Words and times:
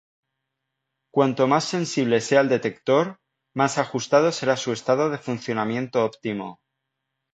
Cuanto 1.13 1.45
más 1.45 1.63
sensible 1.63 2.21
sea 2.21 2.41
el 2.41 2.49
detector, 2.49 3.19
más 3.53 3.77
ajustado 3.77 4.31
será 4.31 4.57
su 4.57 4.73
estado 4.73 5.11
de 5.11 5.19
funcionamiento 5.19 6.03
óptimo. 6.03 6.59